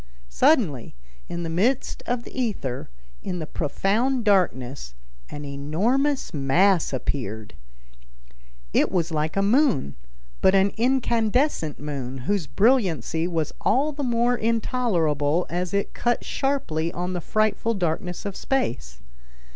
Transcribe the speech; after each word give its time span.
Suddenly, 0.29 0.95
in 1.29 1.43
the 1.43 1.47
midst 1.51 2.01
of 2.07 2.23
the 2.23 2.35
ether, 2.35 2.89
in 3.21 3.37
the 3.37 3.45
profound 3.45 4.25
darkness, 4.25 4.95
an 5.29 5.45
enormous 5.45 6.33
mass 6.33 6.91
appeared. 6.91 7.53
It 8.73 8.91
was 8.91 9.11
like 9.11 9.37
a 9.37 9.43
moon, 9.43 9.95
but 10.41 10.55
an 10.55 10.71
incandescent 10.75 11.77
moon 11.79 12.17
whose 12.25 12.47
brilliancy 12.47 13.27
was 13.27 13.53
all 13.61 13.91
the 13.91 14.01
more 14.01 14.33
intolerable 14.35 15.45
as 15.51 15.71
it 15.71 15.93
cut 15.93 16.25
sharply 16.25 16.91
on 16.91 17.13
the 17.13 17.21
frightful 17.21 17.75
darkness 17.75 18.25
of 18.25 18.35
space. 18.35 19.01